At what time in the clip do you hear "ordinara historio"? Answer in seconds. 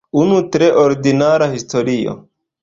0.83-2.17